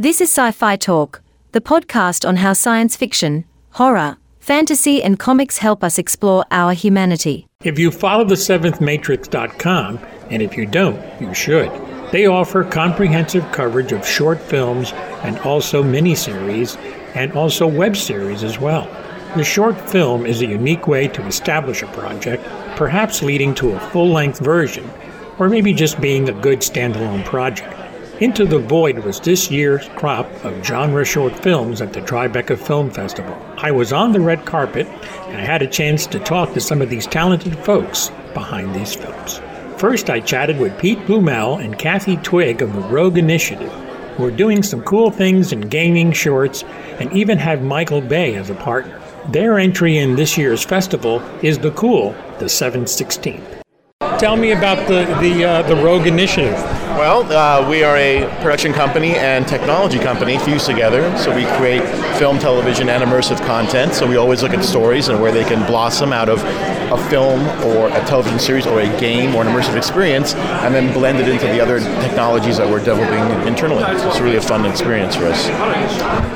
[0.00, 1.20] This is Sci Fi Talk,
[1.52, 7.46] the podcast on how science fiction, horror, fantasy, and comics help us explore our humanity.
[7.64, 9.98] If you follow the seventhmatrix.com,
[10.30, 11.70] and if you don't, you should,
[12.12, 14.92] they offer comprehensive coverage of short films
[15.22, 16.78] and also miniseries
[17.14, 18.88] and also web series as well.
[19.36, 22.42] The short film is a unique way to establish a project,
[22.74, 24.88] perhaps leading to a full length version,
[25.38, 27.79] or maybe just being a good standalone project.
[28.20, 32.90] Into the Void was this year's crop of genre short films at the Tribeca Film
[32.90, 33.34] Festival.
[33.56, 34.86] I was on the red carpet
[35.28, 38.94] and I had a chance to talk to some of these talented folks behind these
[38.94, 39.40] films.
[39.78, 43.72] First, I chatted with Pete Blumel and Kathy Twig of the Rogue Initiative,
[44.18, 46.62] who are doing some cool things in gaming shorts
[46.98, 49.00] and even have Michael Bay as a partner.
[49.30, 53.59] Their entry in this year's festival is the cool, the 716th.
[54.20, 56.52] Tell me about the the uh, the Rogue Initiative.
[56.52, 61.16] Well, uh, we are a production company and technology company fused together.
[61.16, 61.80] So we create
[62.18, 63.94] film, television, and immersive content.
[63.94, 67.40] So we always look at stories and where they can blossom out of a film
[67.64, 71.26] or a television series or a game or an immersive experience, and then blend it
[71.26, 73.84] into the other technologies that we're developing internally.
[74.00, 75.46] So it's really a fun experience for us.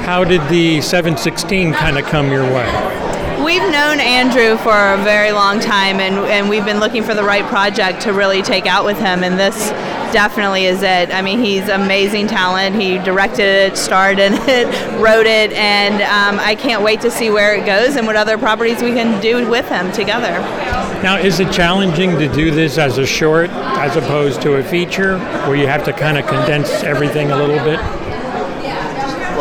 [0.06, 3.03] How did the 716 kind of come your way?
[3.44, 7.22] We've known Andrew for a very long time, and, and we've been looking for the
[7.22, 9.68] right project to really take out with him, and this
[10.14, 11.12] definitely is it.
[11.12, 12.74] I mean, he's amazing talent.
[12.74, 14.66] He directed it, starred in it,
[14.98, 18.38] wrote it, and um, I can't wait to see where it goes and what other
[18.38, 20.32] properties we can do with him together.
[21.02, 25.18] Now, is it challenging to do this as a short as opposed to a feature
[25.46, 27.78] where you have to kind of condense everything a little bit?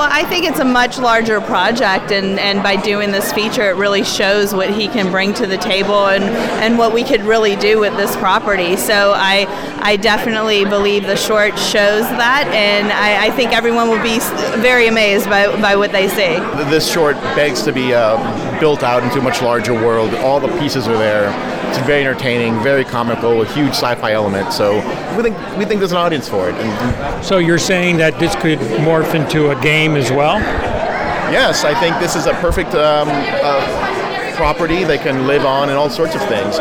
[0.03, 3.77] Well, I think it's a much larger project, and, and by doing this feature, it
[3.77, 7.55] really shows what he can bring to the table and, and what we could really
[7.55, 8.75] do with this property.
[8.75, 9.45] So I,
[9.79, 14.19] I definitely believe the short shows that, and I, I think everyone will be
[14.61, 16.35] very amazed by, by what they see.
[16.69, 20.13] This short begs to be uh, built out into a much larger world.
[20.15, 21.29] All the pieces are there.
[21.73, 24.53] It's very entertaining, very comical, a huge sci-fi element.
[24.53, 24.75] So
[25.17, 26.53] we think we think there's an audience for it.
[26.53, 30.37] And, so you're saying that this could morph into a game as well?
[31.33, 35.75] Yes, I think this is a perfect um, uh, property that can live on in
[35.75, 36.59] all sorts of things.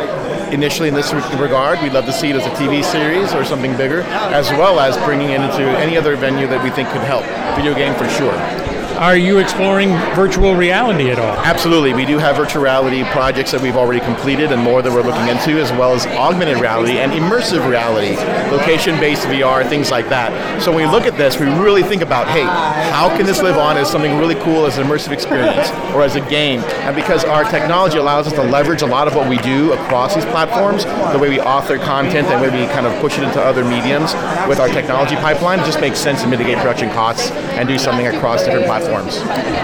[0.50, 3.76] Initially, in this regard, we'd love to see it as a TV series or something
[3.76, 4.00] bigger,
[4.32, 7.24] as well as bringing it into any other venue that we think could help.
[7.54, 8.61] Video game for sure.
[9.02, 11.36] Are you exploring virtual reality at all?
[11.38, 11.92] Absolutely.
[11.92, 15.26] We do have virtual reality projects that we've already completed and more that we're looking
[15.26, 18.14] into, as well as augmented reality and immersive reality,
[18.56, 20.62] location based VR, things like that.
[20.62, 22.44] So when we look at this, we really think about hey,
[22.92, 26.14] how can this live on as something really cool as an immersive experience or as
[26.14, 26.60] a game?
[26.86, 30.14] And because our technology allows us to leverage a lot of what we do across
[30.14, 33.24] these platforms, the way we author content and the way we kind of push it
[33.24, 34.14] into other mediums
[34.46, 38.06] with our technology pipeline, it just makes sense to mitigate production costs and do something
[38.06, 39.18] across different platforms platforms.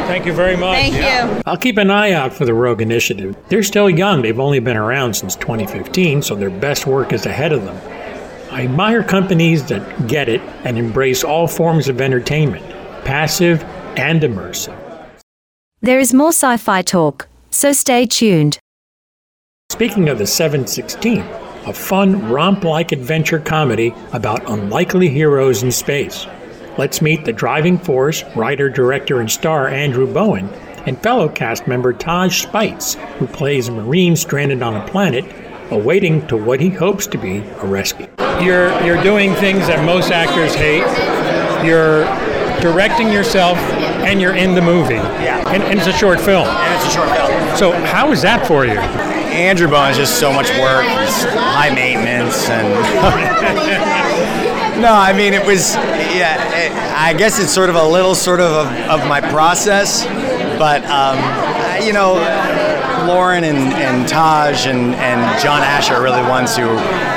[0.08, 0.76] Thank you very much.
[0.76, 1.42] Thank you.
[1.46, 3.36] I'll keep an eye out for the Rogue Initiative.
[3.48, 7.52] They're still young, they've only been around since 2015, so their best work is ahead
[7.52, 7.76] of them.
[8.50, 12.64] I admire companies that get it and embrace all forms of entertainment,
[13.04, 13.62] passive
[13.96, 14.76] and immersive.
[15.80, 18.58] There is more sci fi talk, so stay tuned.
[19.70, 21.20] Speaking of the 716,
[21.66, 26.26] a fun, romp like adventure comedy about unlikely heroes in space.
[26.78, 30.48] Let's meet the driving force, writer, director, and star Andrew Bowen,
[30.86, 35.24] and fellow cast member Taj Spites, who plays a Marine stranded on a planet,
[35.72, 38.06] awaiting to what he hopes to be a rescue.
[38.40, 40.86] You're, you're doing things that most actors hate.
[41.66, 42.04] You're
[42.60, 43.58] directing yourself,
[44.06, 44.94] and you're in the movie.
[44.94, 45.42] Yeah.
[45.48, 46.46] And, and it's a short film.
[46.46, 47.56] And it's a short film.
[47.56, 48.78] So, how is that for you?
[48.78, 50.84] Andrew Bowen is just so much work.
[50.86, 53.98] It's high maintenance and.
[54.78, 55.74] No, I mean it was.
[56.18, 60.04] Yeah, I guess it's sort of a little sort of of, of my process,
[60.58, 61.16] but um,
[61.86, 62.14] you know,
[63.06, 66.76] Lauren and, and Taj and, and John Ash are really ones who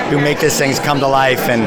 [0.10, 1.64] who make these things come to life, and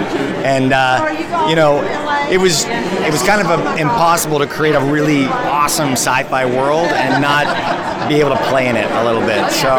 [0.46, 1.82] and uh, you know,
[2.30, 6.88] it was it was kind of a, impossible to create a really awesome sci-fi world
[6.88, 9.50] and not be able to play in it a little bit.
[9.50, 9.70] So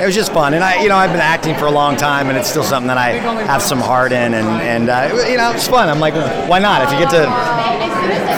[0.00, 2.28] it was just fun, and I, you know, I've been acting for a long time,
[2.28, 3.10] and it's still something that I
[3.46, 5.88] have some heart in, and and uh, you know, it's fun.
[5.88, 6.14] I'm like,
[6.48, 6.82] why not?
[6.82, 7.26] If you get to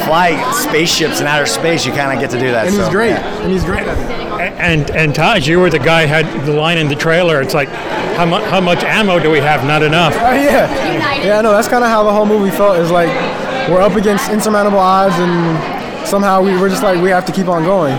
[0.06, 2.66] fly spaceships in outer space, you kind of get to do that.
[2.66, 3.10] And so, he's great.
[3.10, 3.42] yeah.
[3.42, 3.86] And he's great.
[3.86, 7.40] And and Taj, you were the guy had the line in the trailer.
[7.40, 7.68] It's like,
[8.16, 9.64] how much how much ammo do we have?
[9.64, 10.14] Not enough.
[10.14, 11.22] Oh yeah.
[11.22, 12.78] Yeah, no, that's kind of how the whole movie felt.
[12.78, 13.08] Is like
[13.68, 17.64] we're up against insurmountable odds, and somehow we're just like we have to keep on
[17.64, 17.94] going.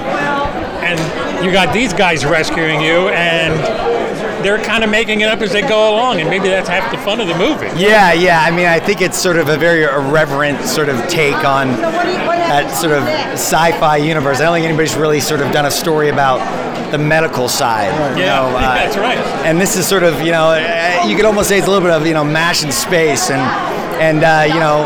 [0.85, 0.99] And
[1.43, 3.53] you got these guys rescuing you, and
[4.45, 6.97] they're kind of making it up as they go along, and maybe that's half the
[6.99, 7.65] fun of the movie.
[7.75, 8.41] Yeah, yeah.
[8.43, 12.69] I mean, I think it's sort of a very irreverent sort of take on that
[12.79, 13.01] sort of
[13.33, 14.39] sci-fi universe.
[14.39, 16.37] I don't think anybody's really sort of done a story about
[16.91, 17.89] the medical side.
[18.15, 19.17] you Yeah, know, uh, that's right.
[19.47, 21.85] And this is sort of, you know, uh, you could almost say it's a little
[21.87, 23.41] bit of, you know, mash in space, and
[23.99, 24.85] and uh, you know,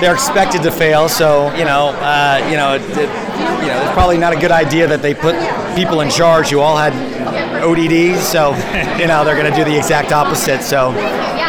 [0.00, 1.06] they're expected to fail.
[1.06, 3.10] So you know, uh, you know, it, it,
[3.60, 5.34] you know, it's probably not a good idea that they put
[5.76, 6.92] people in charge who all had
[7.24, 8.18] ODDs.
[8.18, 8.50] So
[8.98, 10.62] you know, they're going to do the exact opposite.
[10.62, 10.92] So,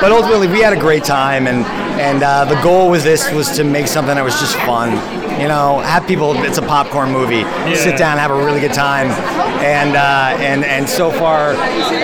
[0.01, 1.65] but ultimately, we had a great time, and
[1.99, 5.22] and uh, the goal with this was to make something that was just fun.
[5.41, 6.33] You know, have people.
[6.43, 7.43] It's a popcorn movie.
[7.75, 9.07] Sit down, have a really good time,
[9.61, 11.53] and uh, and and so far,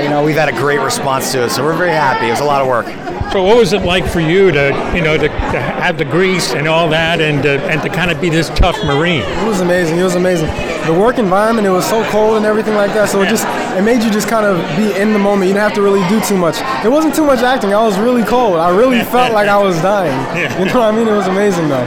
[0.02, 1.50] you know, we've had a great response to it.
[1.50, 2.28] So we're very happy.
[2.28, 2.88] It was a lot of work.
[3.32, 6.56] So, what was it like for you to, you know, to, to have the grease
[6.56, 9.22] and all that, and uh, and to kind of be this tough Marine?
[9.22, 10.00] It was amazing.
[10.00, 10.48] It was amazing.
[10.88, 13.08] The work environment, it was so cold and everything like that.
[13.08, 13.46] So it just
[13.78, 15.48] it made you just kind of be in the moment.
[15.48, 16.58] You didn't have to really do too much.
[16.84, 17.72] It wasn't too much acting.
[17.72, 18.56] I was really cold.
[18.56, 20.18] I really felt like I was dying.
[20.60, 21.08] You know what I mean?
[21.08, 21.86] It was amazing though.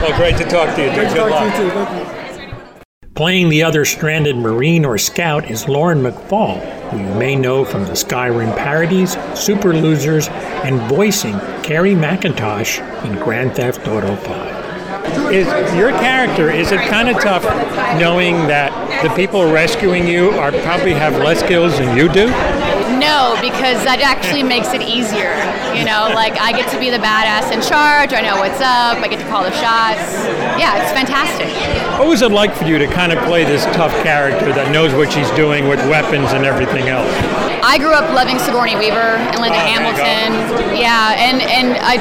[0.00, 0.90] Well, great to talk to you.
[0.94, 1.56] Great to Good talk luck.
[1.56, 1.74] to you too.
[1.74, 2.84] Thank you.
[3.14, 6.60] Playing the other stranded Marine or Scout is Lauren McFall,
[6.90, 13.18] who you may know from the Skyrim parodies, Super Losers, and voicing Carrie McIntosh in
[13.18, 15.32] Grand Theft Auto 5.
[15.32, 17.42] Is your character, is it kind of tough
[17.98, 18.70] knowing that
[19.02, 22.28] the people rescuing you are probably have less skills than you do?
[22.98, 25.32] No, because that actually makes it easier.
[25.74, 28.12] You know, like I get to be the badass in charge.
[28.12, 28.98] I know what's up.
[28.98, 30.02] I get to call the shots.
[30.58, 31.46] Yeah, it's fantastic.
[31.98, 34.94] What was it like for you to kind of play this tough character that knows
[34.94, 37.10] what she's doing with weapons and everything else?
[37.62, 40.02] I grew up loving Sigourney Weaver and Linda Oh, there you go.
[40.02, 40.78] Hamilton.
[40.78, 41.98] Yeah, and and I,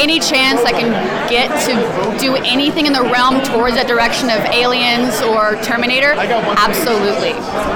[0.00, 0.90] any chance I can
[1.28, 1.72] get to
[2.18, 7.30] do anything in the realm towards that direction of aliens or Terminator, absolutely.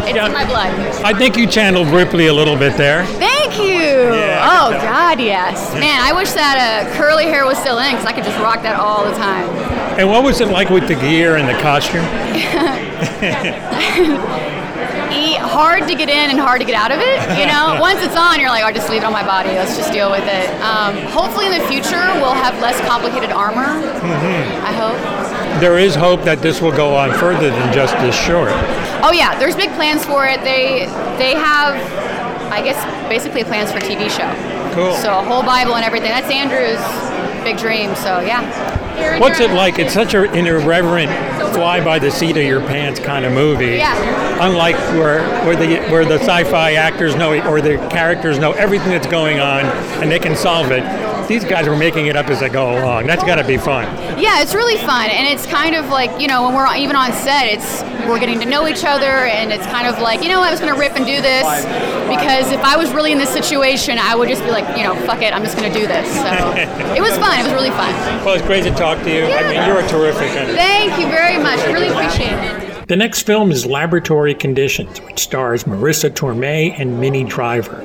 [0.08, 0.26] It's Yeah.
[0.26, 0.72] in my blood.
[1.04, 3.06] I think you channeled Ripley a little bit there.
[3.06, 4.14] Thank you.
[4.14, 4.72] Yeah, oh.
[4.72, 5.72] God, yes.
[5.74, 8.62] Man, I wish that uh, curly hair was still in because I could just rock
[8.62, 9.48] that all the time.
[9.98, 12.02] And what was it like with the gear and the costume?
[15.52, 17.20] Hard to get in and hard to get out of it.
[17.36, 19.50] You know, once it's on, you're like, I'll just leave it on my body.
[19.50, 20.48] Let's just deal with it.
[20.64, 23.68] Um, hopefully, in the future, we'll have less complicated armor.
[23.68, 24.64] Mm-hmm.
[24.64, 24.96] I hope.
[25.60, 28.48] There is hope that this will go on further than just this short.
[29.04, 30.40] Oh yeah, there's big plans for it.
[30.40, 30.88] They
[31.20, 31.76] they have,
[32.52, 32.78] I guess,
[33.08, 34.28] basically plans for a TV show.
[34.74, 34.94] Cool.
[34.96, 36.10] So a whole Bible and everything.
[36.10, 36.80] That's Andrew's
[37.42, 37.94] big dream.
[37.96, 39.18] So yeah.
[39.18, 39.78] What's it like?
[39.78, 41.10] It's such a- an irreverent,
[41.54, 43.76] fly by the seat of your pants kind of movie.
[43.76, 43.96] Yeah.
[44.46, 49.06] Unlike where where the where the sci-fi actors know or the characters know everything that's
[49.06, 49.64] going on
[50.02, 50.82] and they can solve it.
[51.32, 53.06] These guys were making it up as they go along.
[53.06, 53.86] That's got to be fun.
[54.20, 57.10] Yeah, it's really fun, and it's kind of like you know when we're even on
[57.10, 60.42] set, it's we're getting to know each other, and it's kind of like you know
[60.42, 61.48] I was gonna rip and do this
[62.04, 64.94] because if I was really in this situation, I would just be like you know
[65.06, 66.04] fuck it, I'm just gonna do this.
[66.12, 66.52] So
[66.92, 67.40] it was fun.
[67.40, 67.94] It was really fun.
[68.26, 69.24] Well, it's great to talk to you.
[69.24, 70.28] I mean, you're a terrific.
[70.52, 71.60] Thank you very much.
[71.60, 72.88] I really appreciate it.
[72.88, 77.80] The next film is Laboratory Conditions, which stars Marisa Tomei and Minnie Driver.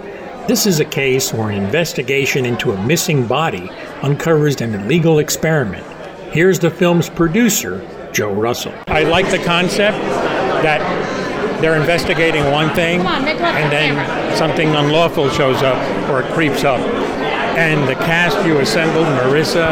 [0.47, 3.69] This is a case where an investigation into a missing body
[4.01, 5.85] uncovers an illegal experiment.
[6.31, 8.73] Here's the film's producer, Joe Russell.
[8.87, 9.97] I like the concept
[10.63, 10.79] that
[11.59, 15.77] they're investigating one thing and then something unlawful shows up
[16.09, 16.79] or creeps up.
[16.79, 19.67] And the cast you assembled, Marisa,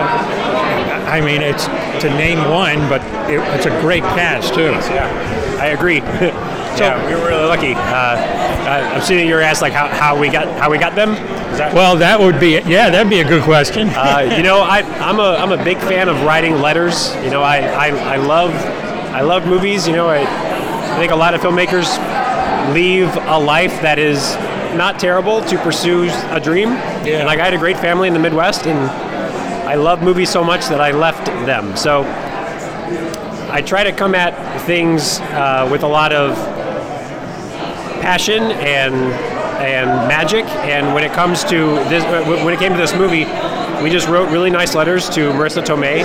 [1.07, 1.67] I mean, it's
[2.03, 3.01] to name one, but
[3.31, 4.71] it, it's a great cast too.
[4.93, 6.01] Yeah, I agree.
[6.77, 7.73] yeah, we were really lucky.
[7.73, 11.13] Uh, I'm seeing your asked like how, how we got how we got them.
[11.57, 13.89] That, Well, that would be yeah, that'd be a good question.
[13.89, 17.13] uh, you know, I, I'm a I'm a big fan of writing letters.
[17.23, 18.51] You know, I, I, I love
[19.13, 19.87] I love movies.
[19.87, 21.87] You know, I, I think a lot of filmmakers
[22.73, 24.35] leave a life that is
[24.75, 26.69] not terrible to pursue a dream.
[26.69, 27.19] Yeah.
[27.19, 28.77] And like I had a great family in the Midwest, and
[29.67, 31.77] I love movies so much that I left them.
[31.77, 32.03] So
[33.49, 36.35] I try to come at things uh, with a lot of
[38.05, 38.93] passion and
[39.65, 40.45] and magic.
[40.45, 41.57] And when it comes to
[41.89, 42.03] this,
[42.43, 43.25] when it came to this movie,
[43.83, 46.03] we just wrote really nice letters to Marisa Tomei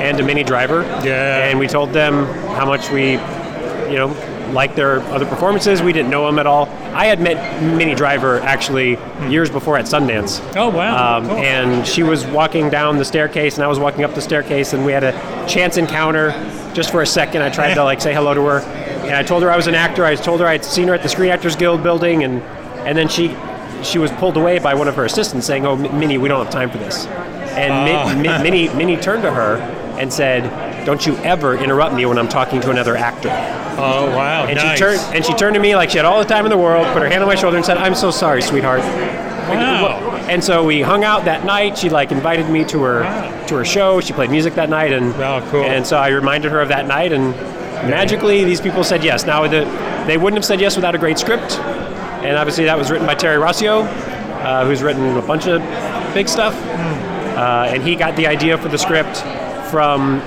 [0.00, 0.82] and to Minnie Driver.
[1.04, 1.46] Yeah.
[1.48, 2.24] And we told them
[2.56, 3.12] how much we,
[3.92, 4.16] you know,
[4.52, 5.82] liked their other performances.
[5.82, 6.66] We didn't know them at all.
[6.94, 8.96] I had met Minnie Driver actually
[9.28, 10.40] years before at Sundance.
[10.56, 11.18] Oh, wow.
[11.18, 11.36] Um, Cool.
[11.38, 14.84] And she was walking down the staircase, and I was walking up the staircase, and
[14.84, 15.12] we had a
[15.46, 16.30] chance encounter.
[16.72, 18.60] Just for a second, I tried to like say hello to her,
[19.04, 20.04] and I told her I was an actor.
[20.04, 22.42] I told her I'd seen her at the Screen Actors Guild building, and
[22.86, 23.36] and then she
[23.82, 26.52] she was pulled away by one of her assistants, saying, "Oh, Minnie, we don't have
[26.52, 27.94] time for this." And Oh.
[27.96, 28.14] Ah.
[28.14, 29.56] Min, Min, Minnie Minnie turned to her
[29.98, 30.42] and said,
[30.84, 33.28] don't you ever interrupt me when I'm talking to another actor.
[33.78, 34.44] Oh wow!
[34.44, 34.72] And nice.
[34.72, 36.58] she turned and she turned to me like she had all the time in the
[36.58, 40.10] world, put her hand on my shoulder and said, "I'm so sorry, sweetheart." Wow.
[40.28, 41.76] And so we hung out that night.
[41.78, 43.02] She like invited me to her
[43.48, 44.00] to her show.
[44.00, 45.62] She played music that night, and Wow, cool.
[45.64, 47.34] and so I reminded her of that night, and
[47.88, 49.24] magically these people said yes.
[49.26, 49.64] Now the,
[50.06, 53.14] they wouldn't have said yes without a great script, and obviously that was written by
[53.14, 55.60] Terry Rossio, uh, who's written a bunch of
[56.14, 56.54] big stuff,
[57.36, 59.18] uh, and he got the idea for the script
[59.70, 60.20] from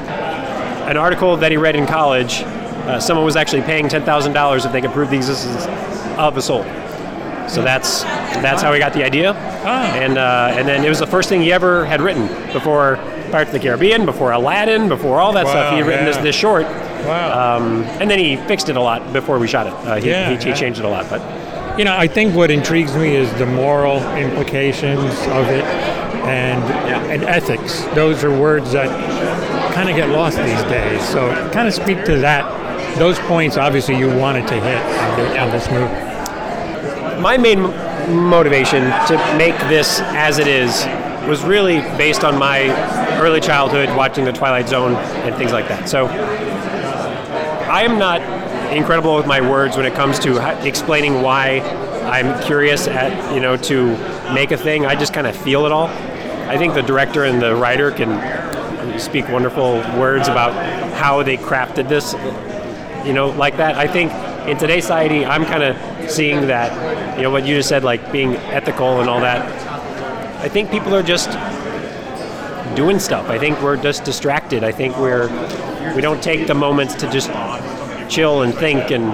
[0.88, 2.44] an article that he read in college.
[2.44, 5.66] Uh, someone was actually paying ten thousand dollars if they could prove the existence
[6.18, 6.64] of a soul.
[7.50, 8.04] So that's
[8.42, 11.42] that's how he got the idea, and uh, and then it was the first thing
[11.42, 12.98] he ever had written before
[13.32, 15.72] Pirates of the Caribbean, before Aladdin, before all that stuff.
[15.72, 16.66] He had written this, this short,
[17.06, 17.58] Wow.
[17.58, 19.74] um, and then he fixed it a lot before we shot it.
[19.74, 21.22] Uh, he, Yeah, he, he changed it a lot, but
[21.77, 25.63] You know, I think what intrigues me is the moral implications of it
[26.25, 26.63] and
[27.12, 27.84] and ethics.
[27.94, 28.89] Those are words that
[29.74, 31.08] kind of get lost these days.
[31.08, 32.44] So, kind of speak to that.
[32.98, 37.22] Those points, obviously, you wanted to hit on, the, on this movie.
[37.22, 37.62] my main
[38.30, 40.86] motivation to make this as it is
[41.27, 42.70] was really based on my
[43.20, 45.88] early childhood watching the Twilight Zone and things like that.
[45.89, 46.08] So
[47.70, 48.22] I am not
[48.72, 51.60] incredible with my words when it comes to explaining why
[52.10, 53.92] I'm curious at you know to
[54.34, 54.86] make a thing.
[54.86, 55.88] I just kind of feel it all.
[56.48, 60.54] I think the director and the writer can speak wonderful words about
[60.94, 62.14] how they crafted this
[63.08, 63.76] you know, like that.
[63.76, 64.12] I think
[64.48, 68.12] in today's society, I'm kind of seeing that, you know, what you just said, like
[68.12, 69.46] being ethical and all that.
[70.42, 71.32] I think people are just
[72.76, 73.30] doing stuff.
[73.30, 74.64] I think we're just distracted.
[74.64, 75.28] I think we're
[75.96, 77.30] we don't take the moments to just
[78.10, 79.06] chill and think and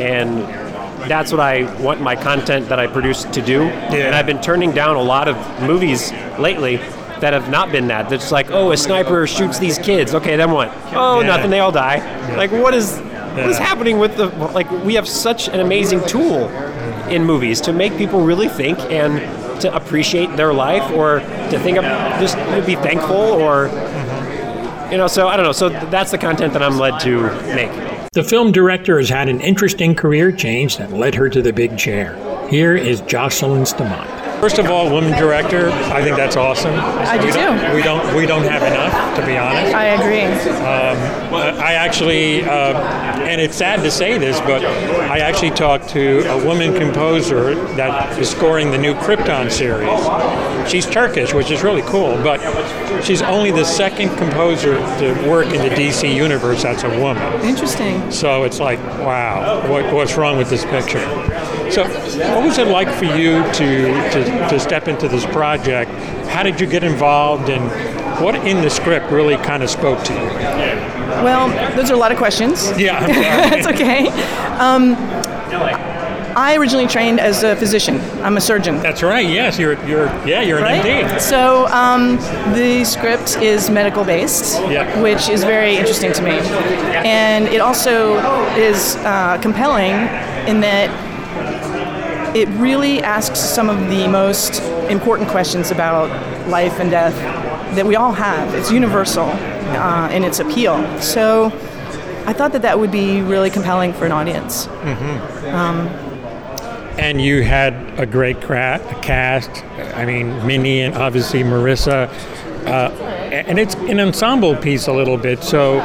[0.00, 0.66] and
[1.08, 3.62] that's what I want my content that I produce to do.
[3.62, 6.76] And I've been turning down a lot of movies lately
[7.20, 8.10] that have not been that.
[8.10, 10.14] That's like, oh, a sniper shoots these kids.
[10.14, 10.70] Okay, then what?
[10.92, 11.28] Oh, Yeah.
[11.28, 11.50] nothing.
[11.50, 11.98] They all die.
[12.36, 14.70] Like, what is what is happening with the like?
[14.84, 16.48] We have such an amazing tool
[17.08, 19.20] in movies to make people really think and
[19.60, 21.84] to appreciate their life or to think of
[22.20, 24.92] just to be thankful or mm-hmm.
[24.92, 25.06] you know.
[25.06, 25.52] So I don't know.
[25.52, 27.22] So that's the content that I'm led to
[27.54, 27.95] make.
[28.16, 31.76] The film director has had an interesting career change that led her to the big
[31.76, 32.16] chair.
[32.48, 34.15] Here is Jocelyn Stamat.
[34.40, 36.74] First of all, woman director, I think that's awesome.
[36.74, 37.74] I do we don't, too.
[37.74, 39.74] We don't we don't have enough, to be honest.
[39.74, 40.20] I agree.
[41.66, 42.78] I actually, uh,
[43.20, 48.18] and it's sad to say this, but I actually talked to a woman composer that
[48.18, 50.70] is scoring the new Krypton series.
[50.70, 52.40] She's Turkish, which is really cool, but
[53.02, 57.22] she's only the second composer to work in the DC universe that's a woman.
[57.42, 58.10] Interesting.
[58.10, 61.04] So it's like, wow, what, what's wrong with this picture?
[61.70, 61.84] So,
[62.34, 65.90] what was it like for you to, to, to step into this project?
[66.28, 67.62] How did you get involved, and
[68.22, 70.18] what in the script really kind of spoke to you?
[71.24, 72.70] Well, those are a lot of questions.
[72.78, 73.06] Yeah.
[73.50, 74.08] That's okay.
[74.58, 74.94] Um,
[76.38, 77.98] I originally trained as a physician.
[78.22, 78.76] I'm a surgeon.
[78.80, 79.26] That's right.
[79.26, 80.82] Yes, you're you're yeah, you're an Right?
[80.84, 81.20] MD.
[81.20, 82.16] So um,
[82.54, 85.00] the script is medical based, Yeah.
[85.00, 88.18] which is very interesting to me, and it also
[88.54, 89.94] is uh, compelling
[90.46, 90.90] in that
[92.36, 96.10] it really asks some of the most important questions about
[96.48, 97.14] life and death
[97.74, 98.54] that we all have.
[98.54, 100.76] It's universal uh, in its appeal.
[101.00, 101.46] So
[102.26, 104.66] I thought that that would be really compelling for an audience.
[106.98, 109.64] And you had a great cra- cast.
[109.94, 112.08] I mean, Minnie and obviously Marisa.
[112.66, 112.90] Uh,
[113.32, 115.42] and it's an ensemble piece a little bit.
[115.42, 115.80] So,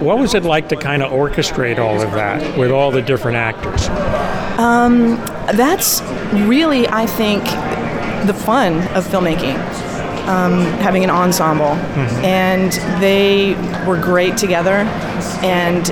[0.00, 3.38] what was it like to kind of orchestrate all of that with all the different
[3.38, 3.88] actors?
[4.56, 6.02] That's
[6.48, 7.44] really, I think,
[8.26, 9.56] the fun of filmmaking.
[10.26, 11.76] Um, having an ensemble,
[12.24, 13.54] and they
[13.86, 14.78] were great together,
[15.44, 15.86] and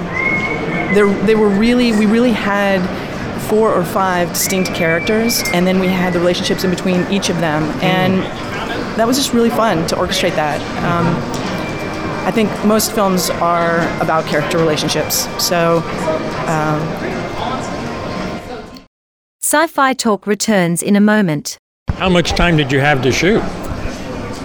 [0.93, 2.81] they they were really we really had
[3.43, 7.39] four or five distinct characters, and then we had the relationships in between each of
[7.39, 8.23] them, and
[8.99, 10.61] that was just really fun to orchestrate that.
[10.83, 11.07] Um,
[12.27, 15.81] I think most films are about character relationships, so
[19.55, 21.59] Sci Fi Talk returns in a moment.
[21.91, 23.41] How much time did you have to shoot?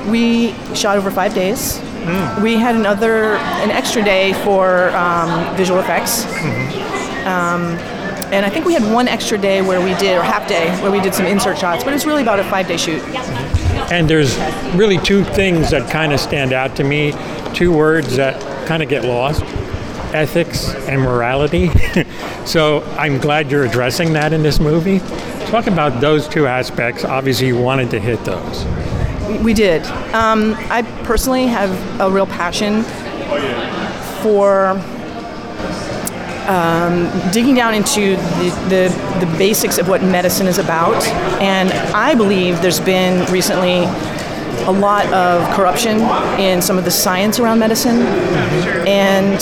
[0.07, 1.79] We shot over five days.
[2.43, 6.25] We had another, an extra day for um, visual effects.
[7.25, 7.75] Um,
[8.31, 10.91] and I think we had one extra day where we did, or half day, where
[10.91, 13.01] we did some insert shots, but it was really about a five day shoot.
[13.91, 14.37] And there's
[14.75, 17.15] really two things that kind of stand out to me,
[17.55, 19.43] two words that kind of get lost
[20.13, 21.69] ethics and morality.
[22.45, 24.99] so I'm glad you're addressing that in this movie.
[25.47, 27.03] Talk about those two aspects.
[27.03, 28.65] Obviously, you wanted to hit those.
[29.43, 29.85] We- did.
[30.13, 31.69] Um, I personally have
[32.01, 32.83] a real passion
[34.23, 34.69] for
[36.49, 41.03] um, digging down into the, the, the basics of what medicine is about.
[41.41, 43.83] And I believe there's been recently
[44.65, 45.99] a lot of corruption
[46.39, 48.01] in some of the science around medicine.
[48.87, 49.39] And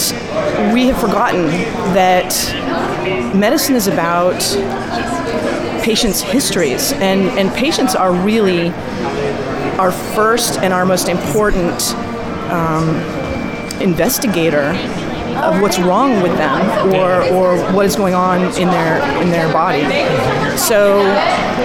[0.73, 1.47] we have forgotten
[1.93, 2.33] that
[3.35, 4.39] medicine is about
[5.83, 8.69] patients' histories, and, and patients are really
[9.79, 11.93] our first and our most important
[12.51, 12.89] um,
[13.81, 14.71] investigator
[15.43, 19.51] of what's wrong with them or, or what is going on in their in their
[19.53, 19.83] body.
[20.57, 21.03] So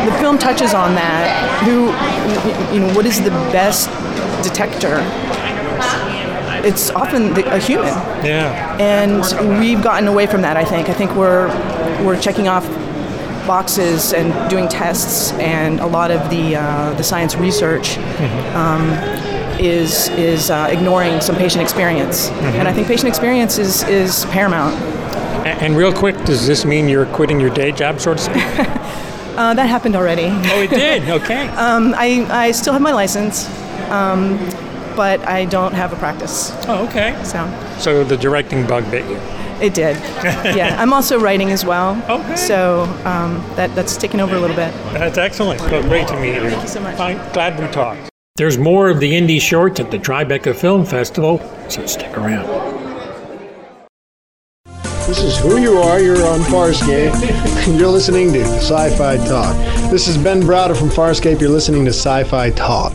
[0.04, 1.62] the film touches on that.
[1.64, 1.86] Who
[2.74, 3.88] you know what is the best
[4.42, 5.00] detector?
[6.64, 7.86] It's often the, a human.
[8.24, 8.76] Yeah.
[8.80, 10.56] And we've gotten away from that.
[10.56, 10.88] I think.
[10.88, 11.48] I think we're
[12.04, 12.66] we're checking off
[13.46, 17.98] boxes and doing tests, and a lot of the uh, the science research
[18.54, 18.90] um,
[19.58, 22.30] is is uh, ignoring some patient experience.
[22.30, 24.74] And I think patient experience is is paramount.
[25.46, 28.44] A- And real quick, does this mean you're quitting your day job, so to speak?
[29.36, 30.26] Uh, that happened already.
[30.28, 31.08] oh, it did.
[31.08, 31.48] Okay.
[31.56, 33.48] Um, I I still have my license.
[33.90, 34.38] Um,
[34.96, 36.52] but I don't have a practice.
[36.68, 37.18] Oh, okay.
[37.24, 37.46] So
[37.78, 39.16] So the directing bug bit you.
[39.60, 39.96] it did.
[40.56, 42.00] yeah, I'm also writing as well.
[42.10, 42.36] Okay.
[42.36, 44.72] So um, that that's taken over a little bit.
[44.94, 45.60] That's excellent.
[45.62, 46.50] Well, great to meet you.
[46.50, 46.98] Thank you so much.
[46.98, 48.08] I'm glad we talked.
[48.36, 52.46] There's more of the indie shorts at the Tribeca Film Festival, so stick around.
[55.06, 56.00] This is who you are.
[56.00, 57.12] You're on Farscape.
[57.78, 59.54] You're listening to Sci-Fi Talk.
[59.90, 61.40] This is Ben Browder from Farscape.
[61.40, 62.94] You're listening to Sci-Fi Talk.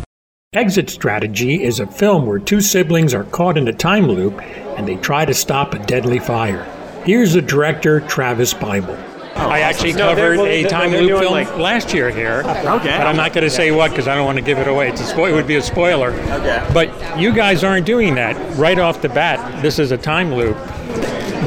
[0.58, 4.42] Exit Strategy is a film where two siblings are caught in a time loop
[4.76, 6.64] and they try to stop a deadly fire.
[7.06, 8.98] Here's the director, Travis Bible.
[9.36, 12.40] I actually No, covered well, a time loop film like- last year here.
[12.44, 12.64] Okay.
[12.98, 14.90] But I'm not going to say what because I don't want to give it away.
[14.90, 16.10] It's a spo- it would be a spoiler.
[16.10, 16.68] Okay.
[16.74, 19.62] But you guys aren't doing that right off the bat.
[19.62, 20.58] This is a time loop.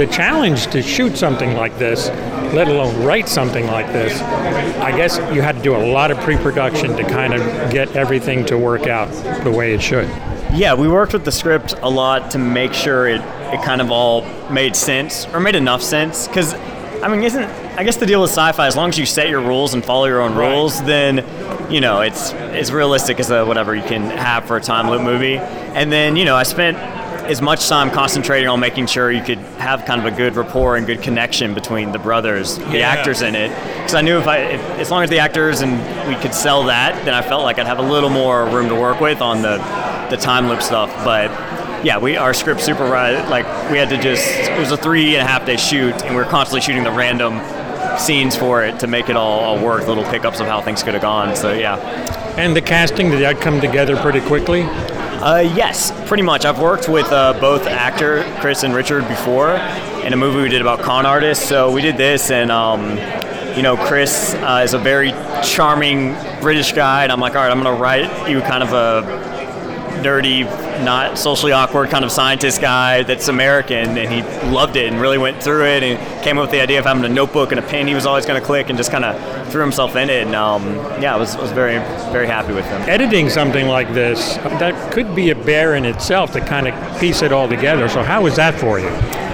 [0.01, 2.09] The challenge to shoot something like this,
[2.55, 4.19] let alone write something like this,
[4.81, 8.47] I guess you had to do a lot of pre-production to kind of get everything
[8.47, 9.13] to work out
[9.45, 10.09] the way it should.
[10.55, 13.91] Yeah, we worked with the script a lot to make sure it, it kind of
[13.91, 16.27] all made sense or made enough sense.
[16.27, 16.55] Because,
[17.03, 17.45] I mean, isn't
[17.77, 20.07] I guess the deal with sci-fi, as long as you set your rules and follow
[20.07, 20.51] your own Right.
[20.51, 21.27] rules, then
[21.71, 25.03] you know it's as realistic as a, whatever you can have for a time loop
[25.03, 25.37] movie.
[25.37, 26.79] And then you know I spent
[27.25, 30.77] as much time concentrating on making sure you could have kind of a good rapport
[30.77, 32.89] and good connection between the brothers, the Yeah.
[32.91, 33.49] actors in it.
[33.77, 35.73] Because I knew if I, if, as long as the actors and
[36.09, 38.75] we could sell that, then I felt like I'd have a little more room to
[38.75, 39.57] work with on the,
[40.11, 40.91] the time loop stuff.
[41.05, 41.31] But
[41.85, 45.27] yeah, we our script super like we had to just it was a three and
[45.27, 47.41] a half day shoot, and we were constantly shooting the random
[47.99, 50.93] scenes for it to make it all, all work, little pickups of how things could
[50.95, 51.35] have gone.
[51.37, 51.77] So yeah.
[52.37, 54.63] And the casting, did that come together pretty quickly?
[55.21, 56.47] Uh, yes, pretty much.
[56.47, 59.51] I've worked with uh, both actor Chris and Richard before
[60.03, 61.47] in a movie we did about con artists.
[61.47, 62.97] So we did this, and um,
[63.55, 65.11] you know, Chris uh, is a very
[65.45, 69.30] charming British guy, and I'm like, all right, I'm gonna write you kind of a
[70.01, 70.45] nerdy,
[70.85, 75.19] not socially awkward kind of scientist guy that's American, and he loved it and really
[75.19, 77.63] went through it and came up with the idea of having a notebook and a
[77.63, 80.27] pen he was always going to click and just kind of threw himself in it.
[80.27, 80.63] And um,
[81.01, 81.79] yeah, I was, was very,
[82.13, 82.81] very happy with him.
[82.83, 87.23] Editing something like this, that could be a bear in itself to kind of piece
[87.23, 87.89] it all together.
[87.89, 88.89] So how was that for you?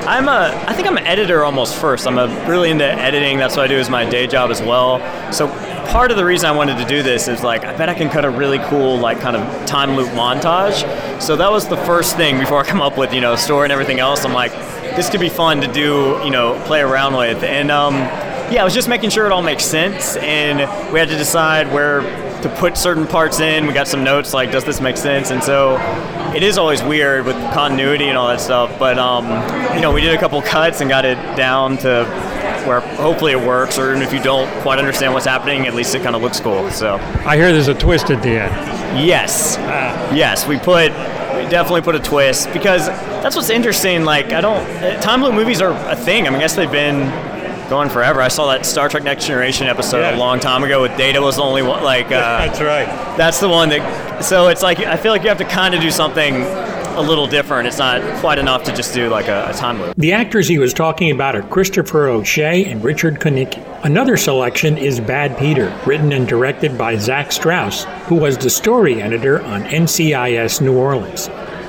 [0.07, 2.07] I'm a, I think I'm an editor almost first.
[2.07, 3.39] I'm a, really into editing.
[3.39, 5.01] That's what I do as my day job as well.
[5.33, 5.49] So
[5.91, 8.09] part of the reason I wanted to do this is like I bet I can
[8.09, 10.83] cut a really cool like kind of time loop montage.
[11.21, 13.73] So that was the first thing before I come up with you know story and
[13.73, 14.25] everything else.
[14.25, 14.53] I'm like
[14.97, 17.95] this could be fun to do you know play around with and um,
[18.53, 20.59] yeah I was just making sure it all makes sense and
[20.93, 22.01] we had to decide where
[22.43, 23.67] to put certain parts in.
[23.67, 25.77] We got some notes like does this make sense and so
[26.35, 28.79] it is always weird with continuity and all that stuff.
[28.79, 29.25] But um,
[29.75, 32.36] you know we did a couple cuts and got it down to
[32.67, 35.95] where hopefully it works, or even if you don't quite understand what's happening, at least
[35.95, 36.71] it kind of looks cool.
[36.71, 39.07] So, I hear there's a twist at the end.
[39.07, 39.57] yes,
[40.15, 40.91] yes, we put
[41.37, 44.05] we definitely put a twist because that's what's interesting.
[44.05, 44.65] Like, I don't
[45.03, 46.27] time loop movies are a thing.
[46.27, 47.01] I mean, I guess they've been
[47.69, 48.23] going forever.
[48.23, 50.17] I saw that Star Trek Next Generation episode Yeah.
[50.17, 51.83] a long time ago with Data was the only one.
[51.83, 52.87] Like, uh, That's right.
[53.17, 54.25] that's the one that.
[54.25, 56.35] So it's like I feel like you have to kind of do something
[56.97, 57.69] a little different.
[57.69, 59.95] It's not quite enough to just do like a, a time loop.
[59.97, 63.63] The actors he was talking about are Christopher O'Shea and Richard Konicki.
[63.85, 69.03] Another selection is Bad Peter, written and directed by Zach Strauss, who was the story
[69.03, 71.29] editor on NCIS New Orleans.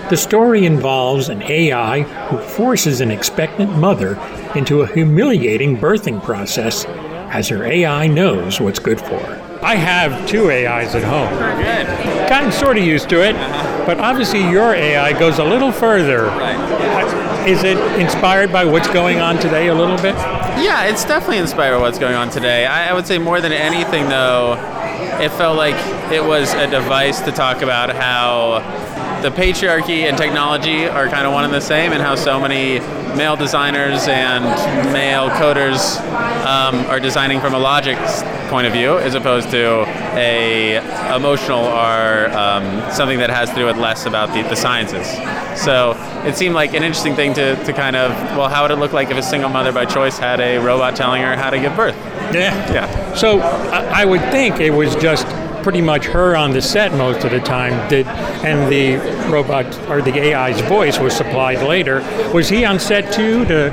[0.10, 4.16] The story involves an AI who forces an expectant mother
[4.56, 9.60] into a humiliating birthing process as her AI knows what's good for her.
[9.62, 11.38] I have two AIs at home.
[12.30, 13.36] Gotten sort of used to it,
[13.88, 16.26] but obviously your AI goes a little further.
[16.26, 17.48] Right.
[17.48, 20.14] is it inspired by what's going on today a little bit?
[20.60, 22.66] Yeah, it's definitely inspired by what's going on today.
[22.66, 24.56] I, I would say more than anything, though,
[25.22, 25.76] it felt like
[26.12, 28.60] it was a device to talk about how
[29.22, 32.80] the patriarchy and technology are kind of one and the same, and how so many
[33.16, 34.44] male designers and
[34.92, 35.98] male coders
[36.46, 37.98] um, are designing from a logic
[38.50, 39.86] point of view, as opposed to
[40.18, 40.78] a
[41.16, 45.08] emotional or um, something that has to do with less about the, the sciences.
[45.62, 45.94] So
[46.26, 48.94] it seemed like an interesting thing to, to kind of well, how would it look
[48.94, 51.76] like if a single mother by choice had a robot telling her how to give
[51.76, 51.96] birth?
[52.34, 52.74] Yeah.
[52.74, 53.14] Yeah.
[53.14, 55.28] So I, I would think it was just
[55.64, 58.96] pretty much her on the set most of the time did and the
[59.30, 62.00] robot or the AI's voice was supplied later.
[62.34, 63.70] Was he on set too to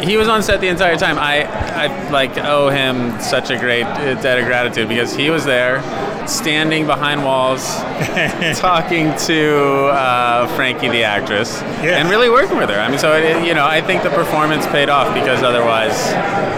[0.00, 1.18] he was on set the entire time.
[1.18, 5.44] I, I like owe him such a great uh, debt of gratitude because he was
[5.44, 5.82] there,
[6.26, 7.62] standing behind walls,
[8.58, 12.78] talking to uh, Frankie the actress, and really working with her.
[12.78, 15.96] I mean, so it, you know, I think the performance paid off because otherwise,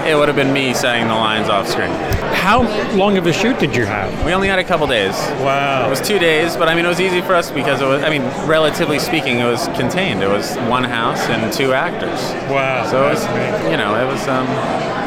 [0.07, 1.91] it would have been me saying the lines off screen.
[2.41, 2.63] How
[2.97, 4.25] long of a shoot did you have?
[4.25, 5.13] We only had a couple days.
[5.43, 5.87] Wow.
[5.87, 8.03] It was two days, but I mean, it was easy for us because it was.
[8.03, 10.23] I mean, relatively speaking, it was contained.
[10.23, 12.19] It was one house and two actors.
[12.51, 12.91] Wow.
[12.91, 13.25] So it was,
[13.71, 14.47] you know, it was um,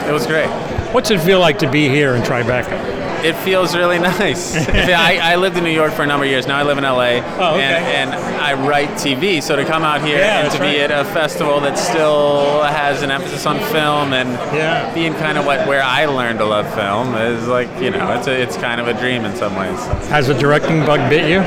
[0.07, 0.47] it was great.
[0.93, 2.92] What's it feel like to be here in Tribeca?
[3.23, 4.55] It feels really nice.
[4.67, 6.45] I, I lived in New York for a number of years.
[6.47, 7.63] Now I live in LA, Oh, okay.
[7.63, 9.41] and, and I write TV.
[9.41, 10.91] So to come out here Yeah, and to be right.
[10.91, 14.93] at a festival that still has an emphasis on film and Yeah.
[14.93, 18.27] being kind of what where I learned to love film is like you know it's
[18.27, 19.79] a, it's kind of a dream in some ways.
[20.09, 21.39] Has the directing bug bit you?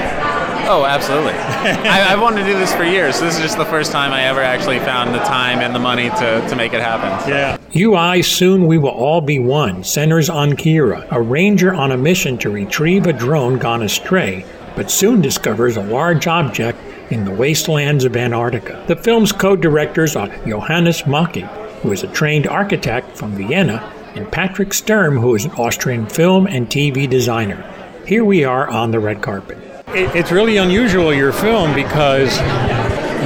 [0.68, 1.32] Oh, absolutely.
[1.32, 3.20] I, I've wanted to do this for years.
[3.20, 6.10] This is just the first time I ever actually found the time and the money
[6.10, 7.30] to, to make it happen.
[7.30, 7.56] Yeah.
[7.76, 12.36] UI Soon We Will All Be One centers on Kira, a ranger on a mission
[12.38, 16.78] to retrieve a drone gone astray, but soon discovers a large object
[17.12, 18.84] in the wastelands of Antarctica.
[18.88, 21.46] The film's co directors are Johannes Maki,
[21.82, 26.48] who is a trained architect from Vienna, and Patrick Sturm, who is an Austrian film
[26.48, 27.62] and TV designer.
[28.04, 29.58] Here we are on the red carpet.
[29.96, 32.36] It, it's really unusual, your film, because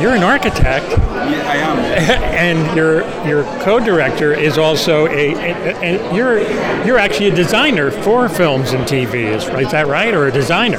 [0.00, 0.88] you're an architect.
[0.88, 1.78] Yeah, I am.
[2.40, 5.34] and your your co-director is also a,
[5.82, 6.38] and you're
[6.86, 9.34] you're actually a designer for films and TV.
[9.34, 10.78] Is, is that right, or a designer?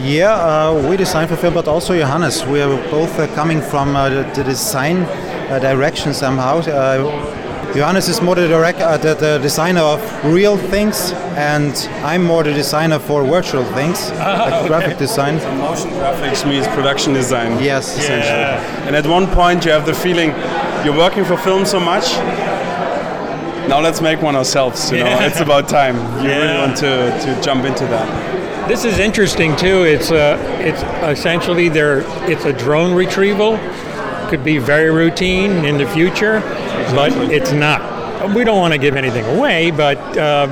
[0.00, 2.46] Yeah, uh, we design for film, but also Johannes.
[2.46, 4.98] We are both uh, coming from uh, the, the design
[5.50, 6.60] uh, direction somehow.
[7.74, 12.42] Johannes is more the, direct, uh, the, the designer of real things, and I'm more
[12.42, 15.36] the designer for virtual things, like graphic design.
[15.58, 17.62] Motion graphics means production design.
[17.62, 17.98] Yes.
[17.98, 18.86] essentially.
[18.86, 20.30] And at one point, you have the feeling
[20.84, 22.04] you're working for film so much.
[23.68, 24.90] Now let's make one ourselves.
[24.90, 25.96] You know, it's about time.
[26.22, 28.68] You really want to, to jump into that.
[28.68, 29.84] This is interesting too.
[29.84, 30.82] It's uh, it's
[31.18, 32.00] essentially there.
[32.30, 33.56] It's a drone retrieval.
[34.28, 36.40] Could be very routine in the future,
[36.94, 38.34] but it's not.
[38.34, 40.48] We don't want to give anything away, but uh,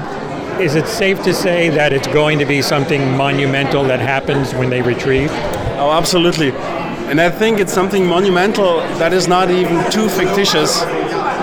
[0.58, 4.70] is it safe to say that it's going to be something monumental that happens when
[4.70, 5.30] they retrieve?
[5.78, 6.52] Oh, absolutely.
[7.10, 10.80] And I think it's something monumental that is not even too fictitious.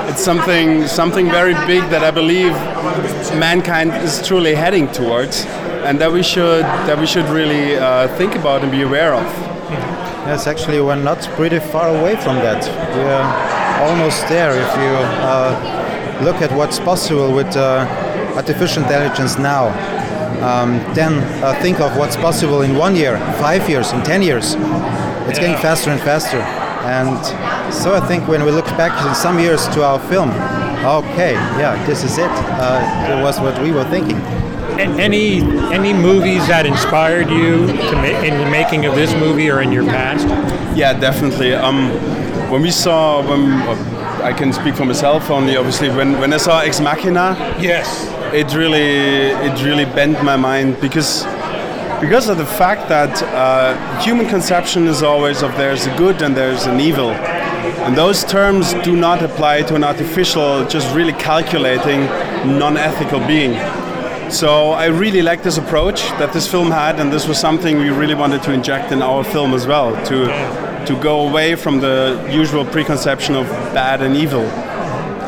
[0.09, 2.53] It's something something very big that I believe
[3.37, 5.45] mankind is truly heading towards,
[5.85, 9.52] and that we should that we should really uh, think about and be aware of.
[10.25, 12.63] Yes, actually, we're not pretty far away from that.
[12.95, 17.85] We're almost there if you uh, look at what's possible with uh,
[18.35, 19.67] artificial intelligence now.
[20.43, 24.55] Um, then uh, think of what's possible in one year, five years, in ten years.
[25.27, 26.41] It's getting faster and faster.
[26.83, 27.17] And
[27.73, 30.29] so I think when we look back in some years to our film,
[30.83, 32.29] okay, yeah, this is it.
[32.59, 34.19] Uh, it was what we were thinking.
[34.79, 35.41] Any
[35.73, 39.71] any movies that inspired you to ma- in the making of this movie or in
[39.71, 40.27] your past?
[40.77, 41.53] Yeah, definitely.
[41.53, 41.89] Um,
[42.49, 46.37] when we saw, when uh, I can speak for myself only, obviously, when, when I
[46.37, 51.23] saw Ex Machina, yes, it really it really bent my mind because
[52.01, 56.35] because of the fact that uh, human conception is always of there's a good and
[56.35, 57.11] there's an evil,
[57.85, 62.01] and those terms do not apply to an artificial, just really calculating,
[62.59, 63.53] non-ethical being.
[64.33, 67.89] So I really like this approach that this film had, and this was something we
[67.91, 70.25] really wanted to inject in our film as well, to
[70.87, 74.41] to go away from the usual preconception of bad and evil.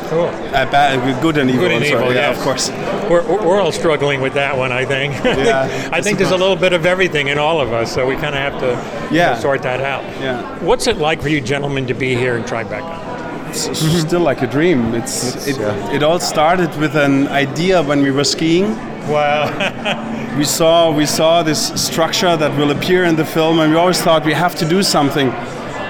[0.10, 0.26] Cool.
[0.54, 1.62] Uh, bad, good and evil.
[1.64, 2.02] Good and I'm sorry.
[2.04, 2.38] evil, yeah, yes.
[2.38, 2.70] of course.
[3.10, 5.14] We're, we're we're all struggling with that one, I think.
[5.24, 8.16] Yeah, I think there's a little bit of everything in all of us, so we
[8.16, 8.70] kind of have to
[9.14, 9.34] you Yeah.
[9.36, 10.04] know, sort that out.
[10.20, 10.42] Yeah.
[10.64, 13.50] What's it like for you gentlemen to be here in Tribeca?
[13.50, 14.96] It's it's still like a dream.
[14.96, 15.58] It's, it,
[15.94, 18.76] it all started with an idea when we were skiing.
[19.08, 20.38] Wow.
[20.38, 24.02] we saw we saw this structure that will appear in the film, and we always
[24.02, 25.32] thought we have to do something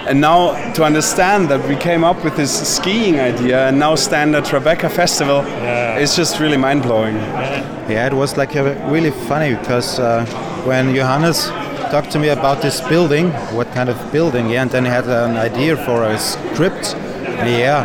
[0.08, 4.36] And now to understand that we came up with this skiing idea and now stand
[4.36, 5.44] at Tribeca Festival,
[5.98, 7.16] it's just really mind blowing.
[7.90, 10.26] Yeah, it was like a, really funny because uh,
[10.64, 11.48] when Johannes
[11.90, 15.08] talked to me about this building, what kind of building, yeah, and then he had
[15.08, 16.94] an idea for a script.
[17.44, 17.84] Yeah,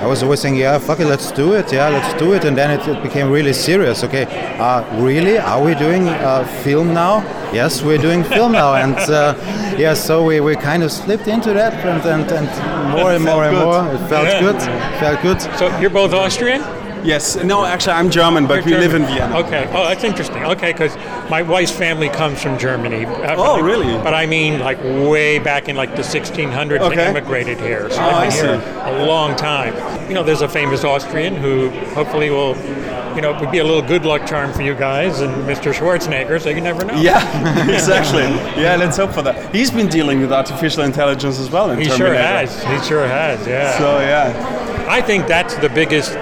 [0.00, 2.56] I was always saying, yeah, fuck it, let's do it, yeah, let's do it, and
[2.56, 4.04] then it, it became really serious.
[4.04, 4.24] Okay,
[4.58, 5.38] uh, really?
[5.38, 7.22] Are we doing uh, film now?
[7.52, 9.34] Yes, we're doing film now, and uh,
[9.78, 13.44] yeah, so we, we kind of slipped into that, and and, and more and more
[13.44, 14.40] and more, it felt Yeah.
[14.40, 14.62] good,
[15.00, 15.40] felt good.
[15.58, 16.62] So you're both Austrian?
[17.04, 17.36] Yes.
[17.36, 19.38] No, actually, I'm German, but we You're live in Vienna.
[19.38, 19.66] Okay.
[19.72, 20.44] Oh, that's interesting.
[20.44, 20.96] Okay, because
[21.30, 23.06] my wife's family comes from Germany.
[23.06, 23.92] Uh, Oh, but- really?
[24.02, 26.96] But I mean, like way back in like the 1600s, Okay.
[26.96, 27.88] they immigrated here.
[27.90, 28.46] So Oh, I see.
[28.46, 29.74] here a long time.
[30.08, 32.56] You know, there's a famous Austrian who hopefully will,
[33.14, 35.72] you know, it would be a little good luck charm for you guys and Mr.
[35.72, 36.40] Schwarzenegger.
[36.40, 36.94] So you never know.
[36.94, 37.20] Yeah,
[37.68, 38.22] exactly.
[38.62, 39.54] Yeah, let's hope for that.
[39.54, 42.62] He's been dealing with artificial intelligence as well in He sure has.
[42.64, 43.46] He sure has.
[43.46, 43.78] Yeah.
[43.78, 44.86] So yeah.
[44.88, 46.16] I think that's the biggest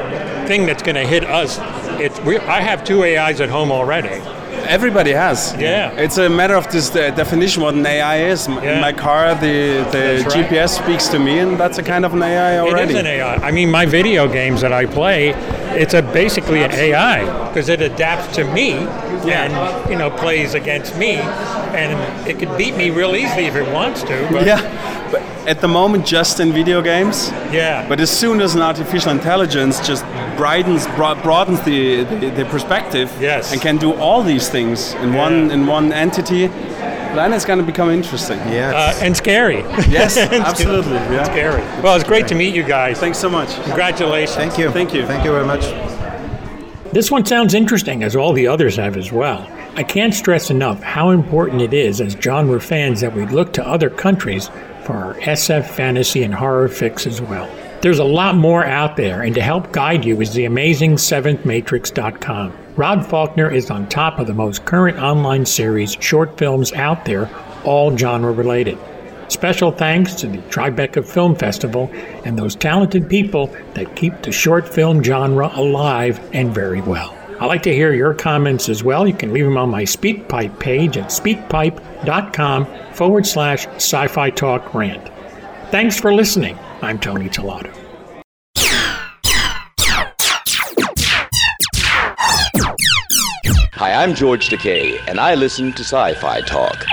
[0.47, 1.59] thing that's going to hit us.
[2.01, 4.21] It's we, I have two AIs at home already.
[4.69, 5.55] Everybody has.
[5.59, 5.91] Yeah.
[5.93, 8.49] It's a matter of this the definition what an AI is.
[8.49, 10.45] M- In my car, the, the That's right.
[10.47, 12.91] GPS speaks to me, and that's a kind of an AI already.
[12.95, 13.37] It is an AI.
[13.37, 15.29] I mean, my video games that I play,
[15.81, 20.97] it's a basically an AI because it adapts to me and you know plays against
[20.97, 21.13] me,
[21.81, 24.29] and it could beat me real easily if it wants to.
[24.33, 24.61] But Yeah,
[25.13, 27.29] but at the moment, just in video games.
[27.53, 27.87] Yeah.
[27.89, 30.05] But as soon as an artificial intelligence just
[30.37, 33.53] brightens, broadens the, the, the perspective, Yes.
[33.53, 36.49] and can do all these things in one in one entity,
[37.15, 38.39] then it's going to become interesting.
[38.41, 39.59] uh, and scary.
[39.89, 40.93] Yes, And absolutely.
[41.15, 41.25] Yeah.
[41.25, 41.63] Scary.
[41.83, 42.99] Well, it's great to meet you guys.
[42.99, 43.55] Thanks so much.
[43.65, 44.37] Congratulations.
[44.37, 44.71] Thank you.
[44.71, 45.07] Thank you.
[45.07, 45.63] Thank you very much.
[46.93, 49.47] This one sounds interesting, as all the others have as well.
[49.77, 53.67] I can't stress enough how important it is as genre fans that we look to
[53.67, 54.51] other countries
[54.87, 57.51] for our SF, fantasy, and horror fix as well.
[57.83, 62.57] There's a lot more out there, and to help guide you is the amazing SeventhMatrix.com.
[62.77, 67.29] Rod Faulkner is on top of the most current online series, short films out there,
[67.65, 68.79] all genre related.
[69.29, 71.91] Special thanks to the Tribeca Film Festival
[72.25, 77.17] and those talented people that keep the short film genre alive and very well.
[77.39, 79.07] I'd like to hear your comments as well.
[79.07, 84.75] You can leave them on my SpeakPipe page at speakpipe.com forward slash sci fi talk
[84.75, 85.11] rant.
[85.71, 86.59] Thanks for listening.
[86.81, 87.75] I'm Tony Tolbert.
[93.75, 96.87] Hi, I'm George Takei, and I listen to Sci Fi Talk.